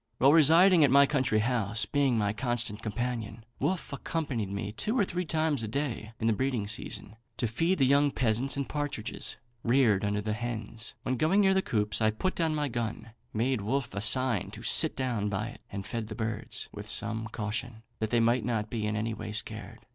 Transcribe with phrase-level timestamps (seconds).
[0.17, 5.03] While residing at my country house, being my constant companion, Wolfe accompanied me two or
[5.05, 9.35] three times a day in the breeding season to feed the young pheasants and partridges
[9.61, 10.95] reared under hens.
[11.05, 14.63] On going near the coops, I put down my gun, made Wolfe a sign to
[14.63, 18.71] sit down by it, and fed the birds, with some caution, that they might not
[18.71, 19.85] be in any way scared.